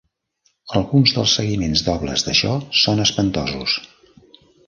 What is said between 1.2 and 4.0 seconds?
seguiments dobles d'això són espantosos.